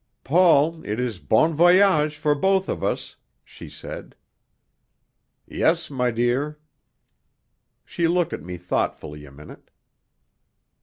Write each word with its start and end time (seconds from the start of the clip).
"Paul, 0.23 0.81
it 0.83 0.99
is 0.99 1.19
bon 1.19 1.53
voyage 1.53 2.17
for 2.17 2.33
both 2.33 2.67
of 2.67 2.83
us," 2.83 3.17
she 3.45 3.69
said. 3.69 4.15
"Yes, 5.45 5.91
my 5.91 6.09
dear." 6.09 6.57
She 7.85 8.07
looked 8.07 8.33
at 8.33 8.41
me 8.41 8.57
thoughtfully 8.57 9.25
a 9.27 9.31
minute. 9.31 9.69